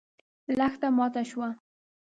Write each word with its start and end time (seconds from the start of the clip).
لښته 0.57 0.87
ماته 0.97 1.21
شوه. 1.29 1.49